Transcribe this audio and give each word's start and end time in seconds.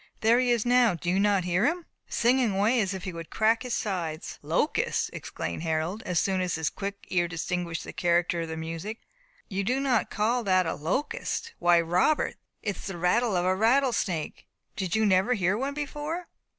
There 0.21 0.39
he 0.39 0.49
is 0.49 0.65
now 0.65 0.95
do 0.95 1.11
you 1.11 1.19
not 1.19 1.43
hear 1.43 1.63
him? 1.67 1.85
singing 2.09 2.55
away 2.55 2.81
as 2.81 2.95
if 2.95 3.03
he 3.03 3.13
would 3.13 3.29
crack 3.29 3.61
his 3.61 3.75
sides." 3.75 4.39
"Locust!" 4.41 5.11
exclaimed 5.13 5.61
Harold, 5.61 6.01
as 6.07 6.19
soon 6.19 6.41
as 6.41 6.55
his 6.55 6.71
quick 6.71 7.05
ear 7.09 7.27
distinguished 7.27 7.83
the 7.83 7.93
character 7.93 8.41
of 8.41 8.47
the 8.47 8.57
music, 8.57 8.99
"you 9.47 9.63
do 9.63 9.79
not 9.79 10.09
call 10.09 10.43
that 10.45 10.65
a 10.65 10.73
locust. 10.73 11.53
Why, 11.59 11.79
Robert, 11.81 12.37
it 12.63 12.77
is 12.77 12.87
the 12.87 12.97
rattle 12.97 13.35
of 13.37 13.45
a 13.45 13.55
rattle 13.55 13.93
snake. 13.93 14.47
Did 14.75 14.95
you 14.95 15.05
never 15.05 15.35
hear 15.35 15.55
one 15.55 15.75
before?" 15.75 16.27